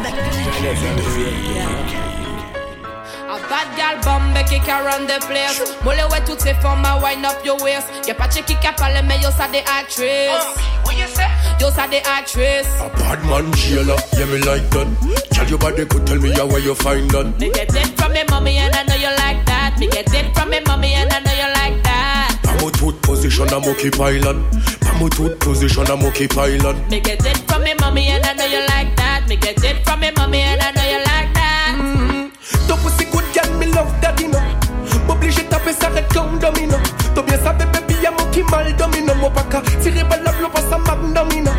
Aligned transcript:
bad 3.50 3.68
gal 3.76 3.96
bombe 4.04 4.44
qui 4.48 4.60
can 4.60 4.84
run 4.84 5.06
the 5.08 5.18
place 5.26 5.60
Moule 5.84 5.96
ouais 6.12 6.20
toutes 6.24 6.40
ces 6.40 6.54
formes 6.54 6.84
à 6.84 6.98
wind 7.02 7.24
up 7.26 7.44
your 7.44 7.60
waist 7.62 7.88
Y'a 8.06 8.14
pas 8.14 8.28
de 8.28 8.34
qui 8.34 8.42
qui 8.42 8.68
parle 8.76 9.02
mais 9.08 9.16
yo 9.16 9.28
ça 9.36 9.48
des 9.50 9.58
actrices 9.58 10.46
What 10.84 10.92
you 10.92 11.04
say? 11.12 11.26
Yo 11.60 11.66
ça 11.74 11.88
des 11.88 12.00
actrices 12.16 12.68
A 12.80 12.88
bad 12.96 13.24
man 13.24 13.52
jailer, 13.56 13.96
yeah 14.16 14.26
me 14.26 14.38
like 14.38 14.70
that. 14.70 14.86
Tell 15.32 15.48
your 15.48 15.58
body 15.58 15.84
could 15.84 16.06
tell 16.06 16.20
me 16.20 16.30
how 16.30 16.46
where 16.46 16.60
you 16.60 16.76
find 16.76 17.10
that. 17.10 17.36
Me 17.40 17.50
get 17.50 17.74
it 17.74 17.98
from 17.98 18.12
me 18.12 18.22
mommy 18.30 18.56
and 18.56 18.74
I 18.76 18.84
know 18.84 18.94
you 18.94 19.10
like 19.16 19.44
that 19.46 19.74
Me 19.80 19.88
get 19.88 20.14
it 20.14 20.32
from 20.36 20.50
me 20.50 20.60
mommy 20.64 20.94
and 20.94 21.12
I 21.12 21.18
know 21.18 21.32
you 21.32 21.52
like 21.54 21.82
that 21.82 22.38
Pamo 22.44 22.70
tooth 22.70 23.02
position 23.02 23.48
I'm 23.48 23.64
a 23.64 23.66
monkey 23.66 23.90
pylon. 23.90 24.44
Pamo 24.80 25.08
tooth 25.10 25.38
position 25.40 25.86
I'm 25.88 25.98
a 25.98 26.02
monkey 26.04 26.28
pylon. 26.28 26.88
Me 26.88 27.00
get 27.00 27.26
it 27.26 27.36
from 27.50 27.64
me 27.64 27.74
mommy 27.80 28.06
and 28.06 28.24
I 28.24 28.32
know 28.34 28.46
you 28.46 28.60
like 28.60 28.94
that 28.94 28.96
Me 28.96 28.97
get 29.54 29.76
it 29.76 29.84
from 29.84 30.00
me 30.00 30.10
mommy 30.16 30.40
and 30.40 30.60
I 30.60 30.70
know 30.72 30.84
you 30.84 30.98
like 30.98 31.34
that 31.34 31.48
Ton 32.68 32.78
pussy 32.80 33.04
good 33.10 33.24
girl, 33.32 33.58
me 33.58 33.66
love 33.66 33.92
that, 34.00 34.20
you 34.20 34.28
know. 34.28 34.40
M'oblige 35.06 35.48
taper 35.48 35.72
ça 35.72 35.88
red 35.88 36.06
comme 36.12 36.38
domino. 36.38 36.76
T'as 37.14 37.22
bien 37.22 37.38
ça, 37.38 37.52
baby, 37.52 37.94
y'a 38.02 38.10
mon 38.10 38.30
qui 38.30 38.42
mal 38.42 38.74
domino. 38.76 39.14
Mon 39.14 39.30
paca, 39.30 39.62
tiré 39.82 40.04
par 40.04 40.18
la 40.22 40.32
blow, 40.32 40.48
pas 40.48 40.60
ça 40.60 40.78
domino. 41.14 41.50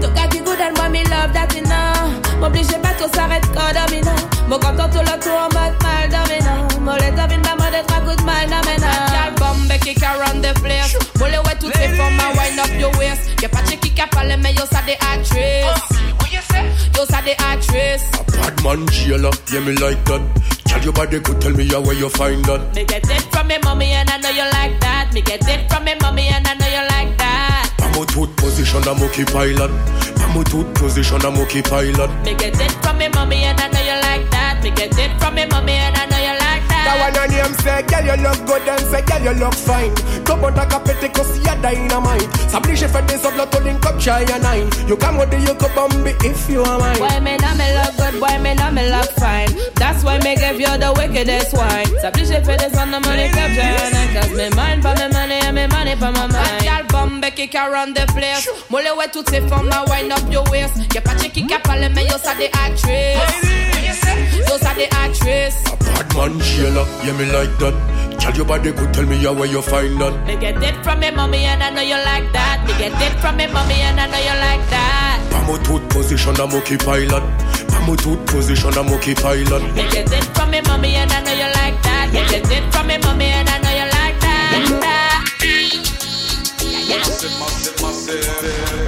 Ton 0.00 0.10
gars 0.12 0.26
good 0.28 0.60
and 0.60 0.76
moi 0.76 0.88
me 0.88 1.04
love 1.04 1.32
that 1.32 1.54
you 1.54 1.62
know 1.62 1.99
M'oblige 2.40 2.66
pas 2.82 2.94
tout 2.98 3.10
s'arrête 3.14 3.44
quand 3.54 3.72
domino. 3.74 4.10
Mon 4.48 4.58
content 4.58 4.88
tout 4.88 4.98
le 4.98 5.20
tour 5.20 5.36
en 5.38 5.48
mode 5.54 5.76
mal 5.82 6.08
domino. 6.08 6.80
Mon 6.80 6.94
les 6.94 7.10
domine 7.10 7.42
pas 7.42 7.56
mode 7.56 7.74
être 7.74 8.04
good 8.04 8.22
mal 8.24 8.46
domino. 8.46 8.86
Gal 9.12 9.34
bombe 9.38 9.78
qui 9.80 9.94
can 9.94 10.16
run 10.18 10.40
the 10.40 10.52
place. 10.60 10.96
Moule 11.18 11.28
ouais 11.30 11.56
toutes 11.60 11.76
ces 11.76 11.88
formes 11.96 12.18
à 12.20 12.32
wind 12.36 12.58
up 12.58 12.80
your 12.80 12.90
waist. 12.98 13.30
Y'a 13.42 13.48
pas 13.48 13.62
de 13.62 13.76
qui 13.76 13.90
qui 13.90 14.02
parle 14.10 14.34
mais 14.40 14.52
yo 14.54 14.64
ça 14.70 14.80
des 14.86 14.96
actrices 15.12 15.98
Yo 16.96 17.04
ça 17.08 17.22
des 17.22 17.36
actrices 17.52 18.10
Bad 18.42 18.62
man 18.62 18.86
jailer, 18.90 19.30
yeah 19.52 19.60
me 19.60 19.72
like 19.72 20.02
that. 20.04 20.20
Tell 20.66 20.82
your 20.82 20.92
body 20.92 21.20
could 21.20 21.40
tell 21.40 21.52
me 21.52 21.68
how 21.68 21.80
where 21.80 21.94
you 21.94 22.08
find 22.08 22.44
that. 22.46 22.74
Me 22.74 22.84
get 22.84 23.04
it 23.04 23.22
from 23.32 23.48
me 23.48 23.56
mommy 23.64 23.92
and 23.92 24.08
I 24.10 24.18
know 24.18 24.30
you 24.30 24.44
like 24.52 24.80
that. 24.80 25.10
Me 25.12 25.20
get 25.20 25.46
it 25.48 25.70
from 25.70 25.84
me 25.84 25.94
mommy 26.00 26.28
and 26.28 26.46
I 26.46 26.54
know 26.54 26.66
you 26.66 26.88
like 26.88 27.16
that. 27.18 27.70
Pamo 27.78 28.04
tooth 28.06 28.34
position 28.36 28.86
a 28.88 28.94
monkey 28.94 29.24
pylon. 29.24 29.70
Pamo 30.30 30.44
tooth 30.44 30.72
position 30.74 31.20
a 31.26 31.30
monkey 31.30 31.60
pylon. 31.60 32.06
Me 32.22 32.34
get 32.34 32.54
it 32.54 32.70
from 32.82 32.98
me 32.98 33.08
mommy 33.08 33.42
and 33.42 33.58
I 33.58 33.66
know 33.66 33.82
you 33.82 33.98
like 33.98 34.30
that 34.30 34.62
Me 34.62 34.70
get 34.70 34.96
it 34.96 35.10
from 35.18 35.34
me 35.34 35.44
mommy 35.46 35.72
and 35.74 35.96
I 35.96 36.06
know 36.06 36.22
you 36.22 36.38
like 36.38 36.62
That 36.70 36.86
that 36.86 36.96
one 37.02 37.18
on 37.18 37.28
name 37.34 37.54
say, 37.58 37.82
girl 37.82 38.06
you 38.06 38.22
look 38.22 38.38
good 38.46 38.62
and 38.62 38.84
say, 38.94 39.02
girl 39.02 39.26
you 39.26 39.34
look 39.42 39.54
fine. 39.58 39.90
Come 40.22 40.44
on, 40.46 40.54
take 40.54 40.70
a 40.70 40.78
petty 40.78 41.08
cause 41.10 41.34
you're 41.42 41.58
dynamite. 41.58 42.30
S'oblige 42.46 42.86
fait 42.86 43.02
des 43.10 43.26
autres, 43.26 43.50
to 43.50 43.58
link 43.64 43.84
up 43.84 43.98
shy 44.00 44.22
and 44.22 44.42
nine. 44.42 44.70
You 44.86 44.96
come 44.96 45.18
with 45.18 45.30
the 45.34 45.38
you 45.42 45.54
could 45.58 45.74
bomb 45.74 45.90
me 46.04 46.14
if 46.22 46.48
you 46.48 46.62
are 46.62 46.78
mine. 46.78 47.00
Why 47.02 47.18
me 47.18 47.34
know 47.34 47.54
me 47.58 47.66
look 47.74 47.92
good, 47.98 48.20
why 48.22 48.38
me 48.38 48.54
know 48.54 48.70
me 48.70 48.86
look 48.86 49.10
fine 49.18 49.50
That's 49.74 50.04
why 50.04 50.18
me 50.22 50.36
give 50.36 50.60
you 50.60 50.70
the 50.78 50.94
wickedest 50.94 51.54
wine 51.58 51.90
S'oblige 51.98 52.38
fait 52.46 52.56
des 52.56 52.78
on 52.78 52.90
the 52.94 53.00
money 53.02 53.28
cap 53.34 53.50
giant 53.50 54.14
Cause 54.14 54.30
me 54.38 54.46
mind 54.54 54.82
for 54.82 54.94
me 54.94 55.06
money 55.10 55.42
and 55.42 55.54
me 55.58 55.66
money 55.66 55.94
for 55.98 56.12
my 56.14 56.26
mind 56.30 56.59
Qui 57.48 57.56
run 57.56 57.94
the 57.94 58.04
place 58.12 58.46
Moule 58.68 58.82
ouais 58.98 59.08
toutes 59.10 59.30
ces 59.30 59.40
formes 59.40 59.70
à 59.72 59.82
wind 59.90 60.12
up 60.12 60.20
your 60.30 60.46
waist 60.50 60.74
Y'a 60.94 61.00
pas 61.00 61.14
de 61.14 61.22
qui 61.22 61.46
qui 61.46 61.54
parle 61.64 61.88
mais 61.94 62.04
yo 62.04 62.16
ça 62.22 62.34
des 62.34 62.50
actrices 62.52 63.16
Yo 64.46 64.58
ça 64.60 64.74
des 64.74 64.88
actrices 65.04 65.56
Bad 65.96 66.14
man 66.14 66.40
Sheila, 66.42 66.84
yeah 67.02 67.12
me 67.14 67.24
like 67.32 67.56
that. 67.58 67.74
Tell 68.20 68.36
your 68.36 68.44
body 68.44 68.72
could 68.72 68.92
tell 68.92 69.06
me 69.06 69.16
how 69.24 69.32
where 69.32 69.48
you 69.48 69.62
find 69.62 69.98
that. 70.00 70.12
Me 70.26 70.36
get 70.36 70.62
it 70.62 70.76
from 70.84 71.00
me 71.00 71.10
mommy 71.10 71.46
and 71.46 71.62
I 71.62 71.70
know 71.70 71.80
you 71.80 71.96
like 72.04 72.30
that 72.34 72.62
Me 72.66 72.74
get 72.76 72.92
it 73.00 73.18
from 73.20 73.36
me 73.38 73.46
mommy 73.46 73.80
and 73.80 73.98
I 73.98 74.06
know 74.06 74.18
you 74.18 74.36
like 74.38 74.68
that 74.68 75.20
Pamo 75.30 75.56
tooth 75.64 75.88
position 75.88 76.38
a 76.38 76.46
monkey 76.46 76.76
pylon. 76.76 77.22
Pamo 77.72 77.96
tooth 77.96 78.26
position 78.26 78.76
a 78.76 78.82
monkey 78.82 79.14
pilot. 79.14 79.62
Me 79.74 79.88
get 79.90 80.12
it 80.12 80.24
from 80.36 80.50
me 80.50 80.60
mommy 80.66 80.94
and 80.94 81.10
I 81.10 81.22
know 81.22 81.32
you 81.32 81.48
like 81.56 81.82
that 81.82 82.10
Me 82.12 82.20
get 82.28 82.50
it 82.52 82.72
from 82.74 82.86
me 82.86 82.98
mommy 82.98 83.24
and 83.24 83.48
I 83.48 83.58
know 83.58 83.70
you 83.70 83.76
like 83.80 83.88
that 83.88 83.89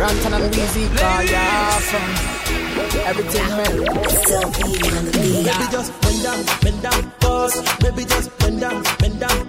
Rantan 0.00 0.34
and 0.34 0.52
Weezy, 0.54 0.84
car, 0.98 1.22
yeah, 1.24 1.78
from 1.78 2.02
everything, 3.06 3.48
man. 3.56 3.72
Baby, 5.12 5.66
just 5.70 5.92
bend 6.00 6.22
down, 6.22 6.44
bend 6.62 6.82
down, 6.82 7.10
pause. 7.20 7.62
Baby, 7.78 8.04
just 8.04 8.36
bend 8.38 8.60
down, 8.60 8.82
bend 8.98 9.20
down, 9.20 9.48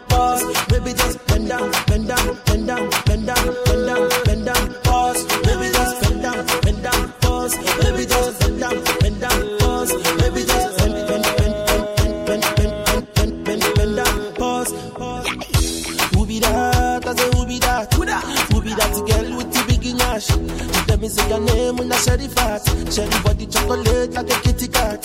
kitty 24.43 24.67
cat. 24.67 25.01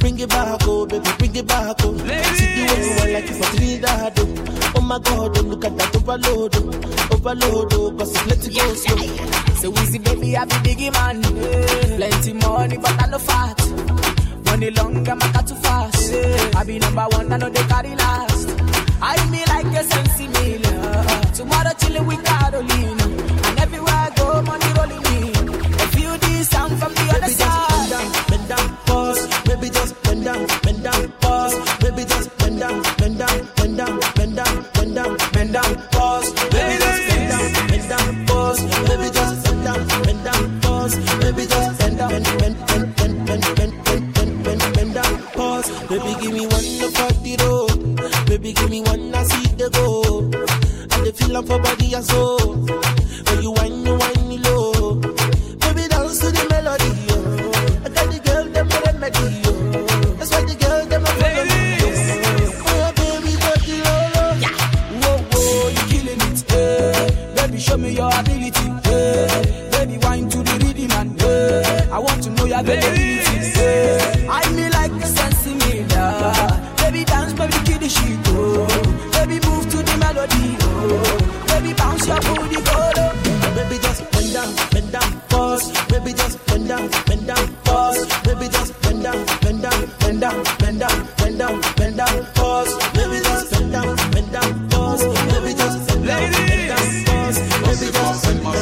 Bring 0.00 0.18
it 0.18 0.28
back, 0.28 0.60
oh 0.64 0.86
baby, 0.86 1.10
bring 1.18 1.36
it 1.36 1.46
back, 1.46 1.76
oh. 1.80 1.96
See 1.96 2.48
the 2.54 2.62
way 2.68 2.80
you 2.84 2.96
want 2.98 3.12
like 3.12 3.28
you 3.28 3.34
for 3.34 3.56
Trinidad, 3.56 4.18
oh. 4.18 4.72
Oh 4.76 4.80
my 4.80 4.98
God, 4.98 5.38
oh 5.38 5.42
look 5.42 5.64
at 5.64 5.76
that 5.76 5.96
overload, 5.96 6.56
oh. 6.56 7.14
Overload, 7.14 7.72
oh, 7.74 7.92
cause 7.98 8.10
it's 8.14 8.22
plenty 8.22 8.54
go 8.54 8.74
slow. 8.74 8.96
So 9.60 9.72
Weezy, 9.72 10.02
baby, 10.02 10.36
I 10.36 10.44
be 10.46 10.54
biggie 10.66 10.92
man. 10.92 11.22
Plenty 11.96 12.32
money, 12.32 12.76
but 12.78 13.02
I 13.02 13.06
no 13.08 13.18
fat. 13.18 13.58
Money 14.46 14.70
long, 14.70 15.06
I'm 15.08 15.20
a 15.20 15.42
too 15.42 15.54
fast. 15.56 16.12
I 16.56 16.64
be 16.64 16.78
number 16.78 17.06
one, 17.10 17.32
I 17.32 17.36
know 17.36 17.50
they 17.50 17.62
carry 17.64 17.94
last. 17.94 18.48
I 19.02 19.16
me 19.30 19.44
like 19.46 19.66
a 19.66 19.84
sensi 19.84 20.28
meal. 20.28 20.66
Uh, 20.66 21.04
uh. 21.08 21.22
Tomorrow 21.32 21.70
chillin' 21.80 22.06
with 22.06 22.24
Carolina. 22.24 22.99
Baby, 48.40 48.52
give 48.54 48.70
me 48.70 48.80
one 48.82 49.14
I 49.14 49.22
see 49.24 49.46
the 49.54 49.68
go. 49.70 50.22
And 50.96 51.06
the 51.06 51.12
feel 51.12 51.42
for 51.42 51.58
body 51.58 51.92
and 51.94 52.04
soul. 52.04 52.54
When 53.26 53.42
you 53.42 53.50
whine, 53.52 53.84
you 53.84 53.94
whine, 53.96 54.30
you 54.32 54.38
low. 54.40 54.94
Baby, 54.94 55.88
dance 55.88 56.20
to 56.20 56.30
the 56.32 56.46
melody, 56.48 56.90
yo. 57.08 57.16
I 57.84 57.88
got 57.90 58.06
the 58.10 58.18
girl, 58.24 58.44
them 58.48 58.68
a 58.70 58.80
remedy, 58.86 59.26
yo. 59.44 59.52
That's 60.16 60.30
why 60.32 60.40
the 60.44 60.54
girl, 60.56 60.86
them 60.86 61.04
a 61.04 61.12
me. 61.20 61.28
Oh, 62.64 62.92
baby, 62.96 63.32
got 63.44 63.60
the 63.60 63.76
lolo. 63.84 64.24
Whoa, 65.00 65.20
whoa, 65.32 65.68
you 65.68 65.84
killing 65.92 66.22
it. 66.32 67.36
Baby, 67.36 67.58
show 67.60 67.76
me 67.76 67.90
your 67.92 68.08
ability. 68.08 68.66
eh. 68.88 69.70
Baby, 69.70 69.98
wine 70.02 70.28
to 70.30 70.38
the 70.38 70.54
rhythm 70.64 70.92
and 70.98 71.22
eh. 71.22 71.88
I 71.92 71.98
want 71.98 72.22
to 72.24 72.30
know 72.30 72.46
your 72.46 72.58
capabilities. 72.64 73.09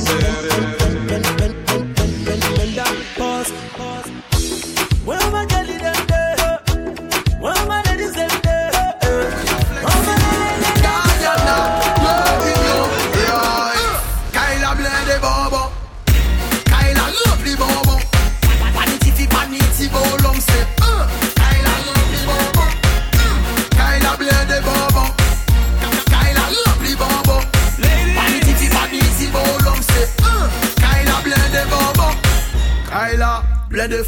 better. 0.05 0.68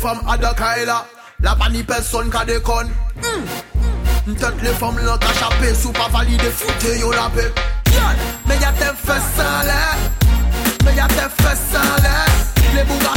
Ble 0.00 0.08
de 0.08 0.16
fam 0.16 0.28
ada 0.28 0.54
kaila 0.54 1.04
La 1.40 1.54
pa 1.54 1.68
ni 1.68 1.82
person 1.82 2.30
ka 2.30 2.44
dekon 2.44 2.88
mm. 3.16 3.44
Tet 4.40 4.62
le 4.62 4.72
fam 4.80 4.96
lan 4.96 5.18
ka 5.18 5.32
chape 5.38 5.74
Sou 5.74 5.92
pa 5.92 6.08
valide 6.12 6.50
foute 6.52 6.98
yo 7.00 7.10
la 7.12 7.28
pe. 7.28 7.44
Me 8.46 8.54
ya 8.60 8.72
te 8.72 8.88
fe 8.96 9.16
san 9.34 9.66
le. 9.66 9.80
Me 10.84 10.94
ya 10.96 11.06
te 11.08 11.26
san 11.70 12.02
le. 12.04 12.16
Le 12.74 12.84
bouga 12.84 13.09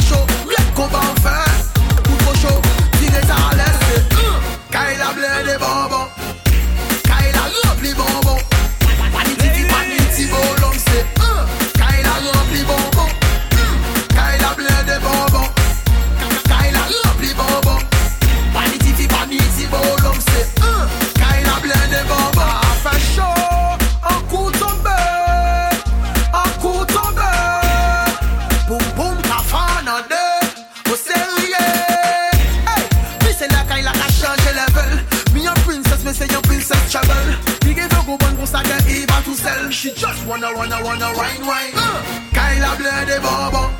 just 40.54 40.70
wanna, 40.70 40.84
wanna, 40.84 41.18
wine, 41.18 41.46
wine. 41.46 41.72
Uh. 41.74 42.02
Kaila 42.32 42.76
ble 42.76 42.92
de 43.06 43.18
bonbon 43.20 43.70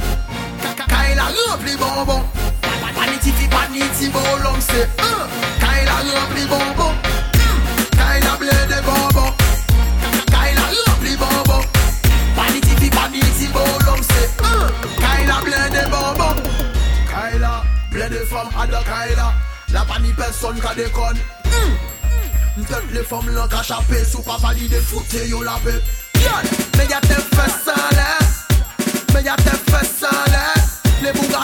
Kaila 0.88 1.24
rempli 1.30 1.76
bonbon 1.76 2.22
Paniti 2.94 3.30
fi 3.32 3.46
paniti 3.48 4.08
bolon 4.10 4.60
se 4.60 4.82
uh. 4.98 5.26
Kaila 5.60 5.96
rempli 6.02 6.46
bonbon 6.48 6.94
Mm. 7.34 7.96
Kaila 7.98 8.36
ble 8.38 8.56
de 8.68 8.80
bonbon 8.82 9.32
Kaila 10.32 10.64
rempli 10.86 11.16
bonbon 11.16 11.62
Paniti 12.36 12.76
fi 12.80 12.90
paniti 12.90 13.48
bolon 13.52 14.02
se 14.02 14.22
uh. 14.42 14.70
Kaila 14.98 15.40
ble 15.44 15.60
de 15.70 15.88
bonbon 15.90 16.36
Kaila 17.10 17.62
ble 17.90 18.08
de 18.10 18.24
femme 18.26 18.50
ada 18.58 18.82
Kaila 18.82 19.32
La 19.72 19.84
pa 19.84 19.98
ni 19.98 20.12
person 20.12 20.58
ka 20.60 20.74
dekon 20.74 21.16
Tet 22.64 22.92
le 22.94 23.02
fom 23.02 23.26
lan 23.34 23.48
ka 23.48 23.62
chape 23.62 24.04
Sou 24.06 24.22
pa 24.22 24.38
valide 24.38 24.80
foute 24.80 25.28
yo 25.28 25.42
la 25.42 25.58
pe 25.64 25.74
Me 26.76 26.86
ya 26.88 27.00
te 27.00 27.14
fe 27.14 27.46
san 27.64 27.88
le 27.98 29.14
Me 29.14 29.22
ya 29.22 29.36
te 29.36 29.50
fe 29.70 29.80
san 29.98 30.24
le 30.32 30.44
Le 31.02 31.12
bouga 31.12 31.43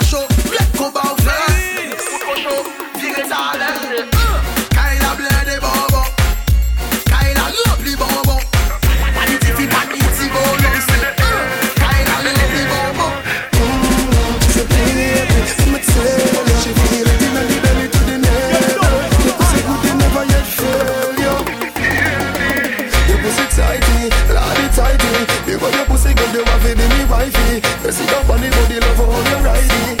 wifey. 27.21 27.61
You 27.85 27.91
see 27.91 28.05
your 28.05 28.23
funny 28.23 28.49
body, 28.49 28.79
love 28.79 28.97
how 28.97 29.39
you 29.39 29.45
ride. 29.45 30.00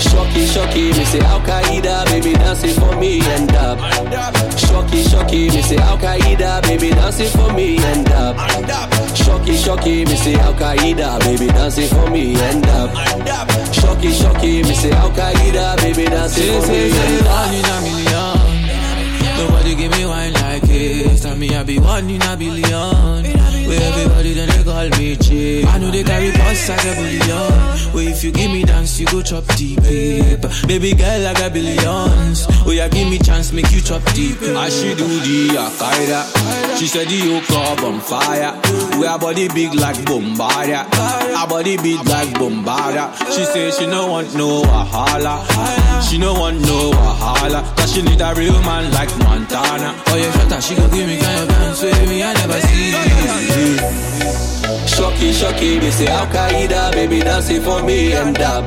Shocky, 0.00 0.46
shocky, 0.46 0.92
me 0.92 1.04
say 1.04 1.20
Al 1.20 1.40
Qaeda, 1.40 2.04
baby 2.06 2.32
dancing 2.34 2.74
for 2.74 2.96
me 2.96 3.20
and 3.20 3.50
up. 3.56 3.78
Shocky, 4.58 5.02
shocky, 5.02 5.48
me 5.50 5.62
say 5.62 5.76
Al 5.76 5.98
Qaeda, 5.98 6.62
baby 6.62 6.90
dancing 6.90 7.30
for 7.30 7.52
me 7.52 7.78
and 7.78 8.08
up. 8.12 8.36
Shocky, 9.16 9.56
shocky, 9.56 10.04
me 10.04 10.16
say 10.16 10.34
Al 10.34 10.54
Qaeda, 10.54 11.20
baby 11.20 11.46
dancing 11.46 11.88
for 11.88 12.10
me 12.10 12.34
and 12.34 12.66
up. 12.66 12.90
Shocky, 13.72 14.12
shocky, 14.12 14.62
me 14.62 14.74
say 14.74 14.90
Al 14.92 15.10
Qaeda, 15.10 15.76
baby 15.80 16.04
dancing 16.04 16.60
for 16.62 16.68
me 16.68 16.90
and 16.90 17.26
up. 17.26 18.38
Nobody 19.38 19.74
give 19.74 19.92
me 19.92 20.04
wine 20.04 20.37
Tell 21.28 21.36
me 21.36 21.54
I 21.54 21.62
be 21.62 21.78
one 21.78 22.08
in 22.08 22.22
a 22.22 22.36
billion. 22.38 23.22
Where 23.68 23.82
everybody 23.82 24.32
then 24.32 24.48
they 24.48 24.64
call 24.64 24.88
me 24.98 25.14
chick. 25.14 25.66
I 25.66 25.76
know 25.76 25.90
they 25.90 26.02
carry 26.02 26.30
boss 26.30 26.68
like 26.70 26.86
a 26.86 26.94
billion. 26.96 27.92
Where 27.92 28.08
if 28.08 28.24
you 28.24 28.32
give 28.32 28.50
me 28.50 28.64
dance, 28.64 28.98
you 28.98 29.04
go 29.08 29.20
chop 29.20 29.44
deep. 29.56 29.82
Baby 29.82 30.94
girl, 30.94 31.26
I 31.26 31.34
got 31.34 31.52
billions. 31.52 32.46
Oh 32.64 32.72
yeah, 32.72 32.88
give 32.88 33.10
me 33.10 33.18
chance, 33.18 33.52
make 33.52 33.70
you 33.72 33.82
chop 33.82 34.02
deep. 34.14 34.40
I 34.40 34.70
she 34.70 34.94
do 34.94 35.06
the 35.06 35.48
Akaida. 35.52 36.78
She 36.78 36.86
said 36.86 37.08
the 37.08 37.16
yoke 37.16 37.50
up 37.50 37.82
on 37.82 38.00
fire. 38.00 38.58
We 38.98 39.06
her 39.06 39.18
body 39.18 39.48
big 39.48 39.74
like 39.74 39.96
Bombardia. 40.06 40.86
Her 41.38 41.46
body 41.46 41.76
big 41.76 42.04
like 42.08 42.30
Bombardia. 42.34 43.14
She 43.30 43.44
say 43.44 43.70
she 43.70 43.86
no 43.86 44.08
want 44.08 44.34
no 44.34 44.62
wahala. 44.62 45.46
She 46.02 46.18
no 46.18 46.34
want 46.34 46.60
no 46.62 46.90
wahala. 46.90 47.62
Cause 47.76 47.92
she 47.94 48.02
need 48.02 48.20
a 48.20 48.34
real 48.34 48.60
man 48.62 48.90
like 48.90 49.16
Montana. 49.18 49.94
Oh 50.08 50.16
yeah, 50.16 50.32
shut 50.32 50.52
up, 50.52 50.60
she 50.60 50.74
gon' 50.74 50.90
give 50.90 51.06
me 51.06 51.16
kind 51.16 51.40
of 51.42 51.48
dance 51.48 51.80
with 51.80 52.08
me, 52.08 52.24
I 52.24 52.32
never 52.34 52.60
see. 52.66 52.90
Shocky, 54.88 55.32
shocky, 55.32 55.78
me 55.78 55.90
say 55.92 56.08
Al 56.08 56.26
Qaeda, 56.26 56.90
baby 56.90 57.20
dancing 57.20 57.62
for 57.62 57.84
me 57.84 58.12
and 58.14 58.34
dab. 58.34 58.66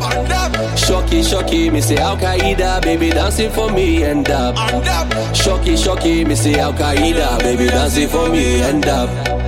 Shocky, 0.78 1.24
shocky, 1.24 1.70
me 1.70 1.82
say 1.82 1.98
Al 1.98 2.16
Qaeda, 2.16 2.82
baby 2.84 3.10
dancing 3.10 3.52
for 3.52 3.70
me 3.70 4.04
and 4.04 4.24
dab. 4.24 4.56
Shocky, 5.36 5.76
shocky, 5.76 6.24
me 6.24 6.36
say 6.36 6.58
Al 6.58 6.72
Qaeda, 6.72 7.38
baby 7.40 7.68
dancing 7.68 8.08
for 8.08 8.30
me 8.30 8.62
and 8.62 8.82
dab. 8.82 9.41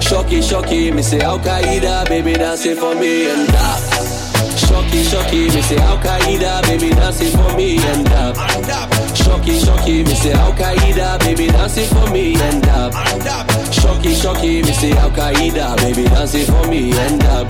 Shocky, 0.00 0.42
shocky, 0.42 0.90
me 0.90 1.02
say 1.02 1.20
Al 1.20 1.38
Qaeda, 1.38 2.08
baby 2.08 2.32
dancing 2.32 2.76
for 2.76 2.94
me 2.94 3.30
and 3.30 3.46
dab. 3.48 3.78
Shocky, 4.58 5.02
shocky, 5.04 5.48
me 5.48 5.62
say 5.62 5.76
Al 5.76 5.98
Qaeda, 5.98 6.62
baby 6.62 6.90
dancing 6.90 7.30
for 7.30 7.56
me 7.56 7.76
and 7.78 8.04
dab. 8.06 8.36
Shocky, 9.16 9.58
shocky, 9.58 10.02
me 10.02 10.14
say 10.14 10.32
Al 10.32 10.52
Qaeda, 10.52 11.18
baby 11.20 11.46
dancing 11.48 11.86
for 11.88 12.10
me 12.10 12.34
and 12.40 12.62
dab. 12.62 12.92
Shocky, 13.72 14.14
shocky, 14.14 14.62
me 14.62 14.72
say 14.72 14.92
Al 14.92 15.10
Qaeda, 15.10 15.76
baby 15.76 16.04
dancing 16.04 16.46
for 16.46 16.66
me 16.68 16.90
and 16.92 17.20
dab. 17.20 17.48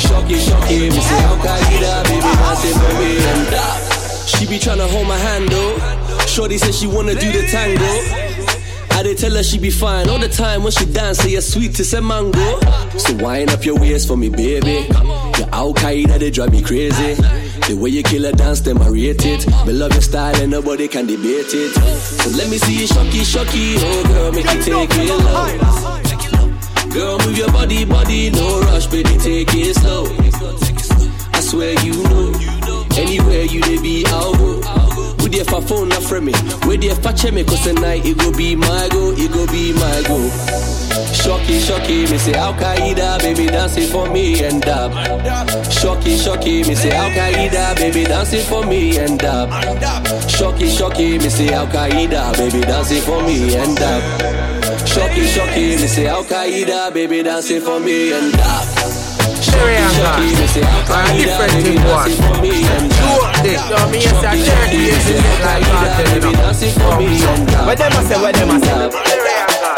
Shocky, 0.00 0.38
shocky, 0.38 0.90
me 0.90 1.00
say 1.00 1.24
Al 1.24 1.36
Qaeda, 1.38 2.04
baby 2.04 2.20
dancing 2.20 2.74
for 2.74 2.92
me 3.00 3.16
and 3.16 3.50
dab. 3.50 4.28
She 4.28 4.46
be 4.46 4.58
tryna 4.58 4.88
hold 4.88 5.06
my 5.08 5.16
hand 5.16 5.48
though. 5.48 5.78
Shorty 6.26 6.58
said 6.58 6.74
she 6.74 6.86
wanna 6.86 7.14
do 7.14 7.32
the 7.32 7.46
tango. 7.48 8.29
Did 9.02 9.16
tell 9.16 9.34
her 9.34 9.42
she 9.42 9.58
be 9.58 9.70
fine 9.70 10.08
all 10.08 10.18
the 10.18 10.28
time 10.28 10.62
when 10.62 10.72
she 10.72 10.84
dance, 10.84 11.18
say 11.18 11.30
you're 11.30 11.40
sweet 11.40 11.74
to 11.76 11.84
say 11.84 12.00
mango. 12.00 12.60
So 12.98 13.14
wind 13.16 13.50
up 13.50 13.64
your 13.64 13.78
waist 13.80 14.06
for 14.06 14.16
me, 14.16 14.28
baby. 14.28 14.86
Your 15.38 15.48
Al 15.52 15.72
Qaeda, 15.74 16.18
they 16.18 16.30
drive 16.30 16.52
me 16.52 16.62
crazy. 16.62 17.14
The 17.66 17.78
way 17.80 17.90
you 17.90 18.02
kill 18.02 18.26
a 18.26 18.32
dance, 18.32 18.60
them 18.60 18.80
I 18.82 18.88
it. 18.90 19.46
Me 19.66 19.72
love 19.72 19.92
your 19.92 20.02
style 20.02 20.36
and 20.40 20.50
nobody 20.50 20.86
can 20.86 21.06
debate 21.06 21.54
it. 21.54 21.72
So 21.72 22.30
let 22.36 22.50
me 22.50 22.58
see 22.58 22.80
you 22.80 22.86
shocky, 22.86 23.24
shocky. 23.24 23.74
Oh 23.78 24.04
girl, 24.06 24.32
make 24.32 24.44
you 24.44 24.62
take 24.62 24.90
it 24.92 25.08
low. 25.24 26.90
Girl, 26.92 27.18
move 27.26 27.38
your 27.38 27.50
body, 27.52 27.84
body, 27.84 28.30
no 28.30 28.60
rush, 28.60 28.86
baby, 28.86 29.16
take 29.18 29.48
it 29.54 29.76
slow. 29.76 30.04
I 31.32 31.40
swear 31.40 31.72
you 31.84 32.02
know. 32.04 32.32
Anywhere 32.96 33.44
you 33.44 33.60
they 33.62 33.80
be, 33.80 34.04
I'll 34.06 34.34
go. 34.34 34.79
There 35.30 35.44
for 35.44 35.62
phone 35.62 35.88
not 35.90 36.02
from 36.02 36.24
me? 36.24 36.32
Where 36.66 36.76
there 36.76 36.94
for 36.96 37.12
check 37.12 37.32
me? 37.32 37.44
Cause 37.44 37.62
tonight 37.62 38.04
it 38.04 38.18
go 38.18 38.32
be 38.32 38.56
my 38.56 38.88
go, 38.90 39.12
it 39.16 39.30
go 39.32 39.46
be 39.46 39.72
my 39.72 40.02
go. 40.08 40.18
Shocky, 41.14 41.60
shocky, 41.60 42.10
me 42.10 42.18
say 42.18 42.34
Al 42.34 42.52
Qaeda, 42.54 43.20
baby 43.20 43.46
dancing 43.46 43.88
for 43.88 44.10
me 44.10 44.42
and 44.42 44.60
dab. 44.60 44.90
Shocky, 45.70 46.16
shocky, 46.18 46.64
me 46.64 46.74
say 46.74 46.90
Al 46.90 47.10
Qaeda, 47.10 47.76
baby 47.76 48.04
dancing 48.04 48.42
for 48.42 48.64
me 48.66 48.98
and 48.98 49.18
dab. 49.20 49.50
Shocky, 50.28 50.68
shocky, 50.68 51.18
me 51.18 51.28
say 51.28 51.52
Al 51.52 51.66
Qaeda, 51.68 52.36
baby 52.36 52.60
dancing 52.62 53.02
for 53.02 53.22
me 53.22 53.54
and 53.54 53.76
dab. 53.76 54.88
Shocky, 54.88 55.26
shocky, 55.26 55.76
me 55.76 55.86
say 55.86 56.06
Al 56.06 56.24
Qaeda, 56.24 56.92
baby 56.92 57.22
dancing 57.22 57.60
for 57.60 57.78
me 57.78 58.12
and 58.12 58.32
dab. 58.32 59.09
Shocky, 59.50 59.90
shocky, 59.96 60.28
me 60.38 60.46
say 60.46 60.62
Al 60.62 60.82
Qaeda, 60.86 61.38
baby 61.50 61.74
dancing 61.76 62.22
for 62.22 62.40
me 62.40 62.52
and 62.64 62.90
dab. 62.90 63.44
Yo, 63.44 63.78
me 63.90 63.98
yes, 63.98 64.24
I 64.24 64.36
can't 64.36 64.70
hear 64.70 64.94
this 64.94 65.06
shit 65.06 65.20
like 65.42 65.64
that, 65.66 66.14
you 66.14 66.20
know. 66.20 66.32
dancing 66.32 66.74
for 66.78 66.94
me 66.98 67.08
and 67.20 67.48
dab. 67.48 67.66
What 67.66 67.78
them 67.78 67.92
a 67.92 68.00
say, 68.06 68.18
what 68.20 68.34
them 68.34 68.50
a 68.50 68.58
say? 68.60 68.76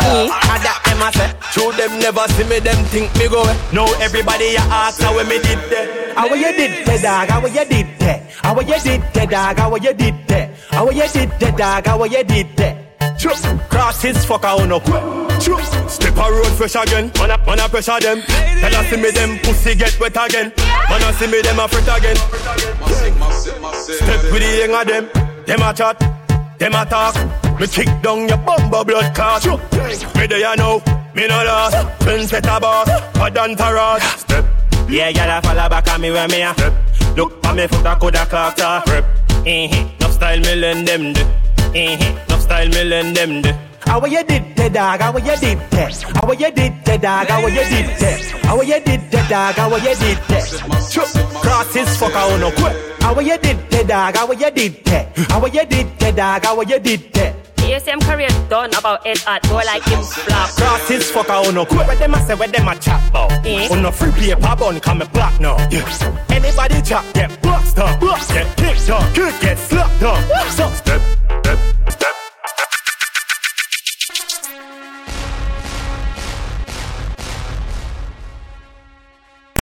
Mm, 0.03 0.29
and 0.29 0.63
that 0.63 0.79
them 0.85 1.03
a 1.03 1.09
say. 1.13 1.43
True 1.53 1.73
them 1.73 1.99
never 1.99 2.27
see 2.33 2.45
me, 2.45 2.59
them 2.61 2.85
think 2.87 3.13
me 3.17 3.29
go 3.29 3.43
away. 3.43 3.57
Now 3.73 3.85
everybody 4.01 4.55
a 4.57 4.61
ask 4.61 5.01
how 5.03 5.17
we 5.17 5.25
me 5.25 5.37
did 5.39 5.59
that 5.69 6.17
How 6.17 6.33
you 6.33 6.53
did 6.57 6.87
that 6.87 7.03
dog, 7.03 7.29
how 7.29 7.47
you 7.47 7.65
did 7.69 7.99
that 8.01 8.31
How 8.43 8.59
you 8.61 8.81
did 8.81 9.03
that 9.13 9.31
dog, 9.31 9.59
how 9.59 9.77
you 9.77 9.93
did 9.93 10.29
that 10.29 10.51
How 10.71 10.91
you 10.91 11.09
did 11.09 11.31
that 11.41 11.57
dog, 11.57 11.87
how 11.87 12.05
you 12.05 12.25
did 12.25 12.57
that 12.57 13.19
Choo, 13.19 13.31
Cross 13.69 14.03
his 14.03 14.25
fuck 14.25 14.45
I 14.45 14.65
no 14.65 14.81
Choo, 14.81 15.22
Step 15.89 16.17
a 16.17 16.31
road 16.31 16.53
fresh 16.57 16.77
again 16.77 17.11
Man 17.19 17.31
a, 17.31 17.39
man 17.47 17.61
a 17.61 17.69
pressure 17.69 18.01
them 18.01 18.23
Tell 18.23 18.75
us 18.75 18.87
see 18.89 18.97
me 18.97 19.11
them 19.11 19.39
pussy 19.41 19.75
get 19.75 19.99
wet 20.01 20.17
again 20.17 20.53
Man 20.89 21.03
a 21.03 21.13
see 21.15 21.27
me 21.27 21.43
them 21.43 21.59
a 21.59 21.69
fret 21.69 21.99
again 21.99 22.17
Step 23.75 24.23
with 24.33 24.43
the 24.43 24.59
young 24.61 24.81
of 24.81 24.87
them 24.87 25.45
Them 25.47 25.63
a 25.63 25.75
chat 25.75 26.13
them 26.63 26.77
a 26.77 26.87
talk, 26.87 27.17
me 27.59 27.67
kick 27.67 27.89
down 28.03 28.29
your 28.29 28.39
bumper 28.39 28.85
blood 28.85 29.13
clot. 29.17 29.45
Me 30.15 30.29
there 30.29 30.39
you 30.39 30.57
know, 30.57 30.81
me 31.13 31.27
no 31.27 31.43
lost. 31.43 31.77
Ben 32.07 32.25
set 32.25 32.47
a 32.47 32.61
boss, 32.61 32.89
a 33.17 33.31
done 33.33 33.57
tarot. 33.57 33.99
Step. 34.17 34.45
Yeah, 34.89 35.09
y'all 35.09 35.41
follow 35.43 35.69
back 35.69 35.89
on 35.89 36.01
me 36.01 36.13
where 36.13 36.29
me 36.29 36.43
a 36.43 36.55
step. 36.55 36.73
Look 37.17 37.45
for 37.45 37.55
me 37.55 37.67
foot 37.67 37.85
a 37.85 37.97
coulda 37.97 38.27
clocked 38.27 38.61
a 38.61 38.81
rep. 38.87 39.05
Eh, 39.45 39.91
no 40.01 40.09
style 40.11 40.39
me 40.39 40.55
lend 40.55 40.87
them 40.87 41.13
de. 41.13 41.21
Eh, 41.75 42.25
no 42.29 42.39
style 42.39 42.69
me 42.69 42.85
lend 42.85 43.17
them 43.17 43.43
de. 43.43 43.72
How 43.93 44.03
you 44.07 44.25
did 44.25 44.57
that 44.57 44.73
dog? 44.73 45.01
How 45.03 45.19
you 45.19 45.37
did 45.37 45.59
that? 45.71 45.93
How 46.17 46.33
you 46.33 46.51
did 46.51 46.73
that 46.87 47.03
dog? 47.03 47.29
How 47.29 47.47
you 47.47 47.57
did 47.57 48.01
that? 48.01 48.21
How 48.43 48.63
you 48.63 48.81
did 48.81 49.11
that 49.11 49.29
dog? 49.29 49.55
How 49.55 49.77
you 49.77 49.95
did 49.95 50.17
that? 50.33 50.49
Cross 51.43 51.75
his 51.75 51.97
fuck 51.99 52.17
I 52.17 52.39
no 52.39 52.51
quit. 52.53 52.75
How 53.03 53.21
you 53.21 53.37
did 53.37 53.59
that 53.69 53.87
dog? 53.87 54.17
How 54.17 54.33
you 54.33 54.51
did 54.51 54.83
that? 54.87 55.15
How 55.29 55.45
you 55.45 55.67
did 55.67 55.99
that 55.99 56.17
dog? 56.17 56.43
How 56.43 56.63
you 56.63 56.81
did 56.81 57.13
that? 57.13 57.37
ASM 57.57 58.01
career 58.01 58.31
done 58.49 58.73
about 58.73 59.07
it 59.07 59.23
at 59.29 59.43
go 59.43 59.57
like 59.57 59.85
him 59.85 60.03
flop. 60.03 60.49
Cross 60.57 60.89
his 60.89 61.11
fuck 61.11 61.29
I 61.29 61.51
no 61.51 61.67
quit. 61.67 61.87
What 61.87 61.99
them 61.99 62.15
a 62.15 62.27
say? 62.27 62.35
What 62.35 62.51
them 62.51 62.69
a 62.69 62.75
chat 62.79 63.07
about? 63.11 63.45
Eh? 63.45 63.69
On 63.71 63.83
no 63.83 63.91
free 63.91 64.11
paper 64.13 64.57
bun 64.57 64.81
come 64.81 65.01
me 65.01 65.07
black 65.13 65.39
now. 65.39 65.57
Anybody 66.31 66.81
chat 66.81 67.05
get 67.13 67.43
blocked 67.43 67.79
up, 67.79 68.01
get 68.01 68.57
kicked 68.57 68.89
up, 68.89 69.15
kick 69.15 69.39
get 69.43 69.59
slapped 69.59 70.03
up. 70.03 70.49
So 70.49 70.71
step. 70.71 71.03